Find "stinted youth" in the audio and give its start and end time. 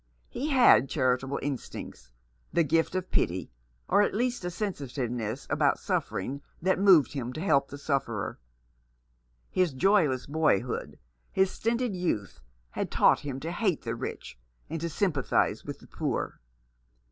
11.51-12.41